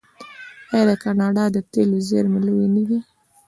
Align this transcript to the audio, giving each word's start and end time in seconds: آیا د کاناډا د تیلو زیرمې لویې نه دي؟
آیا 0.71 0.83
د 0.89 0.91
کاناډا 1.03 1.43
د 1.51 1.57
تیلو 1.71 1.97
زیرمې 2.07 2.39
لویې 2.47 2.67
نه 2.75 2.83
دي؟ 2.89 2.99